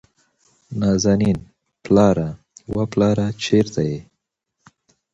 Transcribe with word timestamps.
نازنين: 0.81 1.39
پلاره، 1.83 2.29
وه 2.73 2.83
پلاره 2.91 3.27
چېرته 3.43 3.81
يې؟ 3.89 3.99